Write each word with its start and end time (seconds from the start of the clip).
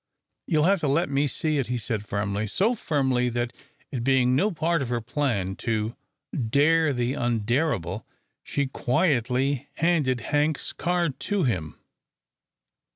"You'll 0.47 0.63
have 0.63 0.79
to 0.79 0.87
let 0.87 1.11
me 1.11 1.27
see 1.27 1.59
it," 1.59 1.67
he 1.67 1.77
said, 1.77 2.03
firmly, 2.03 2.47
so 2.47 2.73
firmly 2.73 3.29
that 3.29 3.53
it 3.91 4.03
being 4.03 4.35
no 4.35 4.49
part 4.49 4.81
of 4.81 4.89
her 4.89 4.99
plan 4.99 5.55
to 5.57 5.95
"dare 6.33 6.91
the 6.91 7.13
undareable," 7.13 8.03
she 8.41 8.65
quietly 8.65 9.67
handed 9.75 10.21
Hank's 10.33 10.73
card 10.73 11.19
to 11.19 11.43
him. 11.43 11.75